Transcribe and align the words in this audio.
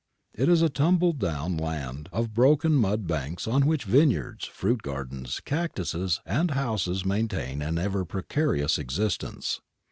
It 0.33 0.49
is 0.49 0.63
a 0.63 0.69
tumble 0.69 1.13
down 1.13 1.57
land 1.57 2.09
of 2.11 2.33
broken 2.33 2.73
mud 2.73 3.05
banks 3.05 3.47
on 3.47 3.67
which 3.67 3.83
vineyards, 3.83 4.45
fruit 4.45 4.81
gardens, 4.81 5.39
cactuses, 5.45 6.21
and 6.25 6.49
houses 6.49 7.05
maintain 7.05 7.61
an 7.61 7.77
ever 7.77 8.03
precarious 8.03 8.79
existence. 8.79 9.61